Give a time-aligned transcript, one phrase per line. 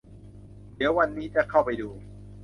[0.75, 1.89] เดี๋ยววันนี้จะเข้าไปดู